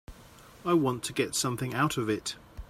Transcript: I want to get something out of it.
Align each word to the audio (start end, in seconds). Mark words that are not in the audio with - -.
I 0.65 0.73
want 0.73 1.03
to 1.03 1.13
get 1.13 1.35
something 1.35 1.75
out 1.75 1.95
of 1.95 2.09
it. 2.09 2.35